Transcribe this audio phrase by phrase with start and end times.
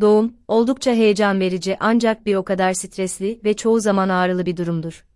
[0.00, 5.06] Doğum, oldukça heyecan verici ancak bir o kadar stresli ve çoğu zaman ağrılı bir durumdur.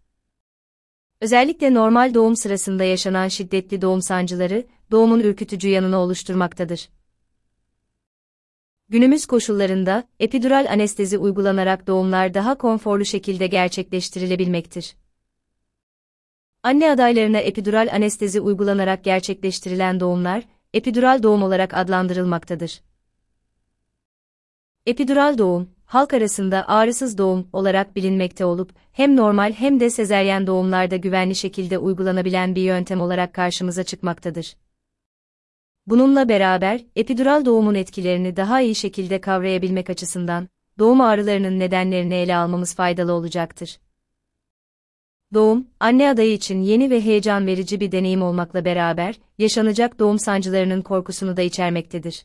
[1.21, 6.89] Özellikle normal doğum sırasında yaşanan şiddetli doğum sancıları, doğumun ürkütücü yanını oluşturmaktadır.
[8.89, 14.97] Günümüz koşullarında, epidural anestezi uygulanarak doğumlar daha konforlu şekilde gerçekleştirilebilmektir.
[16.63, 20.45] Anne adaylarına epidural anestezi uygulanarak gerçekleştirilen doğumlar,
[20.75, 22.83] epidural doğum olarak adlandırılmaktadır.
[24.87, 30.97] Epidural doğum, halk arasında ağrısız doğum olarak bilinmekte olup, hem normal hem de sezeryen doğumlarda
[30.97, 34.57] güvenli şekilde uygulanabilen bir yöntem olarak karşımıza çıkmaktadır.
[35.87, 40.49] Bununla beraber, epidural doğumun etkilerini daha iyi şekilde kavrayabilmek açısından,
[40.79, 43.79] doğum ağrılarının nedenlerini ele almamız faydalı olacaktır.
[45.35, 50.83] Doğum, anne adayı için yeni ve heyecan verici bir deneyim olmakla beraber, yaşanacak doğum sancılarının
[50.83, 52.25] korkusunu da içermektedir.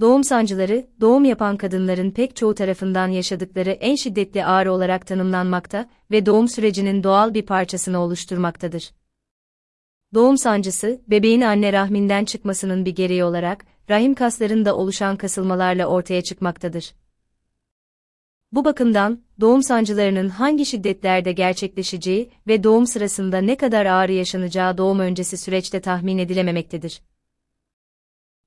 [0.00, 6.26] Doğum sancıları, doğum yapan kadınların pek çoğu tarafından yaşadıkları en şiddetli ağrı olarak tanımlanmakta ve
[6.26, 8.90] doğum sürecinin doğal bir parçasını oluşturmaktadır.
[10.14, 16.94] Doğum sancısı, bebeğin anne rahminden çıkmasının bir gereği olarak, rahim kaslarında oluşan kasılmalarla ortaya çıkmaktadır.
[18.52, 24.98] Bu bakımdan, doğum sancılarının hangi şiddetlerde gerçekleşeceği ve doğum sırasında ne kadar ağrı yaşanacağı doğum
[24.98, 27.00] öncesi süreçte tahmin edilememektedir.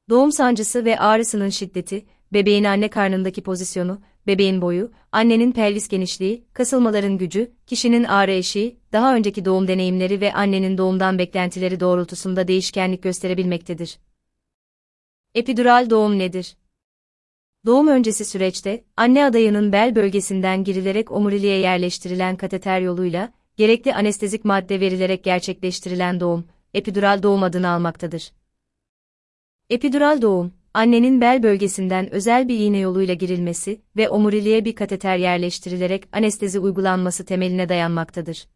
[0.10, 7.18] Doğum sancısı ve ağrısının şiddeti, bebeğin anne karnındaki pozisyonu, bebeğin boyu, annenin pelvis genişliği, kasılmaların
[7.18, 14.00] gücü, kişinin ağrı eşiği, daha önceki doğum deneyimleri ve annenin doğumdan beklentileri doğrultusunda değişkenlik gösterebilmektedir.
[15.36, 16.58] Epidural doğum nedir?
[17.66, 24.80] Doğum öncesi süreçte, anne adayının bel bölgesinden girilerek omuriliğe yerleştirilen kateter yoluyla, gerekli anestezik madde
[24.80, 28.32] verilerek gerçekleştirilen doğum, epidural doğum adını almaktadır.
[29.70, 36.04] Epidural doğum, annenin bel bölgesinden özel bir iğne yoluyla girilmesi ve omuriliğe bir kateter yerleştirilerek
[36.12, 38.48] anestezi uygulanması temeline dayanmaktadır.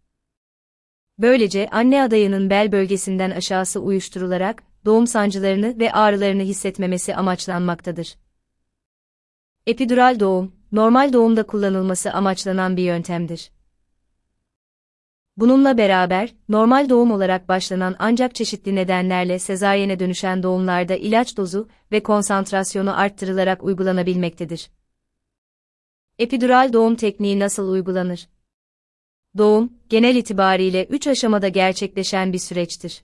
[1.18, 8.16] Böylece anne adayının bel bölgesinden aşağısı uyuşturularak doğum sancılarını ve ağrılarını hissetmemesi amaçlanmaktadır.
[9.68, 13.52] Epidural doğum, normal doğumda kullanılması amaçlanan bir yöntemdir.
[15.38, 22.04] Bununla beraber, normal doğum olarak başlanan ancak çeşitli nedenlerle sezaryene dönüşen doğumlarda ilaç dozu ve
[22.04, 24.70] konsantrasyonu arttırılarak uygulanabilmektedir.
[26.20, 28.30] Epidural doğum tekniği nasıl uygulanır?
[29.38, 33.04] Doğum, genel itibariyle 3 aşamada gerçekleşen bir süreçtir.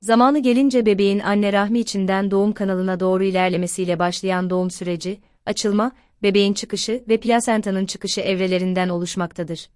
[0.00, 5.92] Zamanı gelince bebeğin anne rahmi içinden doğum kanalına doğru ilerlemesiyle başlayan doğum süreci, açılma,
[6.22, 9.68] bebeğin çıkışı ve plasentanın çıkışı evrelerinden oluşmaktadır.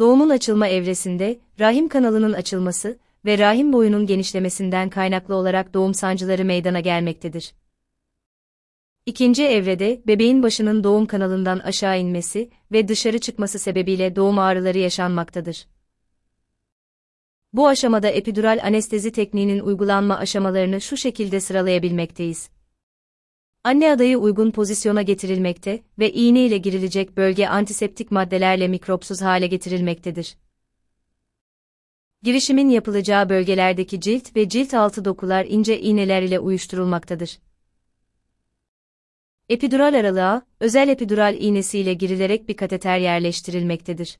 [0.00, 6.80] Doğumun açılma evresinde, rahim kanalının açılması ve rahim boyunun genişlemesinden kaynaklı olarak doğum sancıları meydana
[6.80, 7.54] gelmektedir.
[9.06, 15.66] İkinci evrede, bebeğin başının doğum kanalından aşağı inmesi ve dışarı çıkması sebebiyle doğum ağrıları yaşanmaktadır.
[17.52, 22.50] Bu aşamada epidural anestezi tekniğinin uygulanma aşamalarını şu şekilde sıralayabilmekteyiz.
[23.64, 30.36] Anne adayı uygun pozisyona getirilmekte ve iğne ile girilecek bölge antiseptik maddelerle mikropsuz hale getirilmektedir.
[32.22, 37.38] Girişimin yapılacağı bölgelerdeki cilt ve cilt altı dokular ince iğneler ile uyuşturulmaktadır.
[39.48, 44.18] Epidural aralığa, özel epidural iğnesi ile girilerek bir kateter yerleştirilmektedir.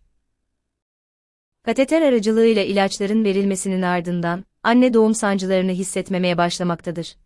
[1.63, 7.17] Kateter aracılığıyla ilaçların verilmesinin ardından, anne doğum sancılarını hissetmemeye başlamaktadır.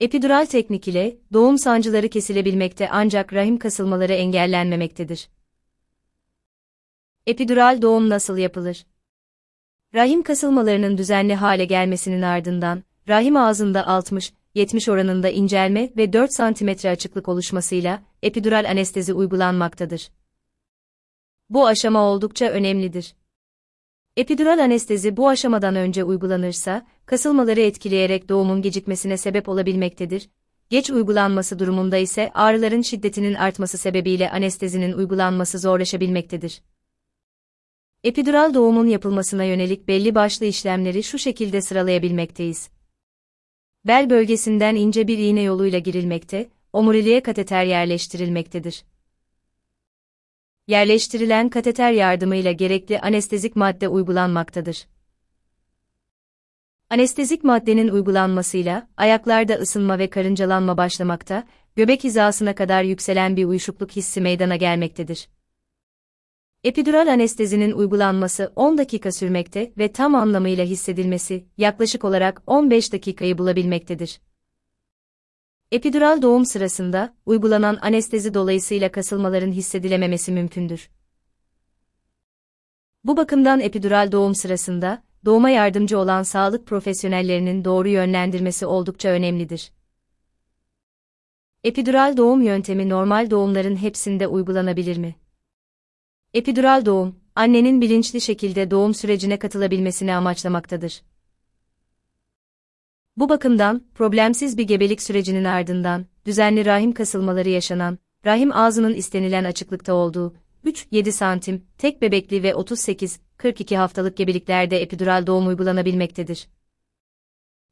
[0.00, 5.28] Epidural teknik ile doğum sancıları kesilebilmekte ancak rahim kasılmaları engellenmemektedir.
[7.26, 8.86] Epidural doğum nasıl yapılır?
[9.94, 17.28] Rahim kasılmalarının düzenli hale gelmesinin ardından, rahim ağzında 60-70 oranında incelme ve 4 cm açıklık
[17.28, 20.10] oluşmasıyla epidural anestezi uygulanmaktadır.
[21.50, 23.14] Bu aşama oldukça önemlidir.
[24.16, 30.30] Epidural anestezi bu aşamadan önce uygulanırsa, kasılmaları etkileyerek doğumun gecikmesine sebep olabilmektedir.
[30.70, 36.62] Geç uygulanması durumunda ise ağrıların şiddetinin artması sebebiyle anestezinin uygulanması zorlaşabilmektedir.
[38.04, 42.70] Epidural doğumun yapılmasına yönelik belli başlı işlemleri şu şekilde sıralayabilmekteyiz.
[43.86, 48.84] Bel bölgesinden ince bir iğne yoluyla girilmekte, omuriliğe kateter yerleştirilmektedir
[50.66, 54.86] yerleştirilen kateter yardımıyla gerekli anestezik madde uygulanmaktadır.
[56.90, 61.46] Anestezik maddenin uygulanmasıyla ayaklarda ısınma ve karıncalanma başlamakta,
[61.76, 65.28] göbek hizasına kadar yükselen bir uyuşukluk hissi meydana gelmektedir.
[66.64, 74.20] Epidural anestezinin uygulanması 10 dakika sürmekte ve tam anlamıyla hissedilmesi yaklaşık olarak 15 dakikayı bulabilmektedir.
[75.72, 80.90] Epidural doğum sırasında, uygulanan anestezi dolayısıyla kasılmaların hissedilememesi mümkündür.
[83.04, 89.72] Bu bakımdan epidural doğum sırasında, doğuma yardımcı olan sağlık profesyonellerinin doğru yönlendirmesi oldukça önemlidir.
[91.64, 95.14] Epidural doğum yöntemi normal doğumların hepsinde uygulanabilir mi?
[96.34, 101.02] Epidural doğum, annenin bilinçli şekilde doğum sürecine katılabilmesini amaçlamaktadır.
[103.16, 109.94] Bu bakımdan, problemsiz bir gebelik sürecinin ardından, düzenli rahim kasılmaları yaşanan, rahim ağzının istenilen açıklıkta
[109.94, 110.34] olduğu,
[110.64, 116.48] 3-7 santim, tek bebekli ve 38-42 haftalık gebeliklerde epidural doğum uygulanabilmektedir.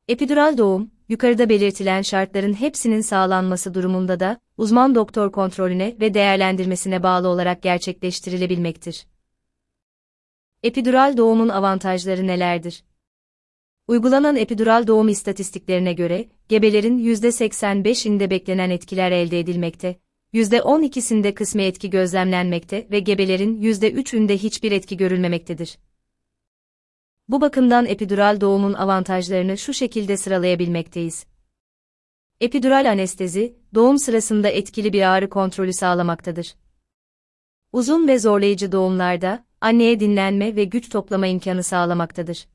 [0.08, 7.28] Epidural doğum, yukarıda belirtilen şartların hepsinin sağlanması durumunda da, uzman doktor kontrolüne ve değerlendirmesine bağlı
[7.28, 9.06] olarak gerçekleştirilebilmektir.
[10.62, 12.84] Epidural doğumun avantajları nelerdir?
[13.88, 19.96] Uygulanan epidural doğum istatistiklerine göre, gebelerin %85'inde beklenen etkiler elde edilmekte,
[20.34, 25.78] %12'sinde kısmi etki gözlemlenmekte ve gebelerin %3'ünde hiçbir etki görülmemektedir.
[27.28, 31.26] Bu bakımdan epidural doğumun avantajlarını şu şekilde sıralayabilmekteyiz.
[32.40, 36.54] Epidural anestezi, doğum sırasında etkili bir ağrı kontrolü sağlamaktadır.
[37.72, 42.46] Uzun ve zorlayıcı doğumlarda, anneye dinlenme ve güç toplama imkanı sağlamaktadır.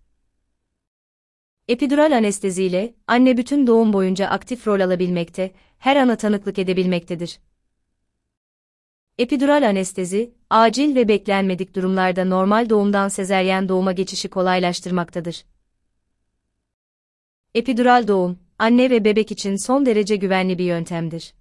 [1.70, 7.40] Epidural anesteziyle, anne bütün doğum boyunca aktif rol alabilmekte, her ana tanıklık edebilmektedir.
[9.18, 15.46] Epidural anestezi, acil ve beklenmedik durumlarda normal doğumdan sezeryen doğuma geçişi kolaylaştırmaktadır.
[17.56, 21.34] Epidural doğum, anne ve bebek için son derece güvenli bir yöntemdir.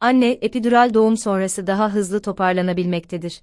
[0.00, 3.42] Anne, epidural doğum sonrası daha hızlı toparlanabilmektedir.